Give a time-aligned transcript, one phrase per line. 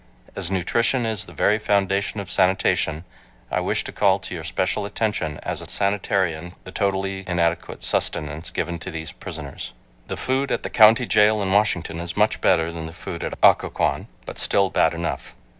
[0.35, 3.03] As nutrition is the very foundation of sanitation,
[3.51, 8.49] I wish to call to your special attention, as a sanitation, the totally inadequate sustenance
[8.49, 9.73] given to these prisoners.
[10.07, 13.35] The food at the county jail at Washington is much better than the food at
[13.43, 15.35] Occoquan, but still bad enough.